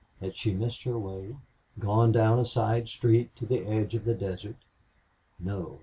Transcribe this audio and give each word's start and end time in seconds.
Had 0.19 0.35
she 0.35 0.51
missed 0.51 0.81
her 0.81 0.97
way 0.97 1.35
gone 1.77 2.11
down 2.11 2.39
a 2.39 2.45
side 2.47 2.87
street 2.89 3.35
to 3.35 3.45
the 3.45 3.67
edge 3.67 3.93
of 3.93 4.03
the 4.03 4.15
desert? 4.15 4.55
No. 5.39 5.79